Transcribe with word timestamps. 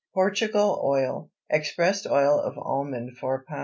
PORTUGAL 0.15 0.81
OIL. 0.83 1.29
Expressed 1.51 2.07
oil 2.07 2.39
of 2.39 2.57
almond 2.57 3.17
4 3.19 3.45
lb. 3.47 3.59